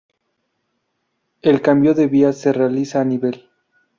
El 1.43 1.61
cambio 1.61 1.93
de 1.93 2.07
vías 2.07 2.35
se 2.35 2.51
realiza 2.53 3.01
a 3.01 3.05
nivel. 3.05 3.47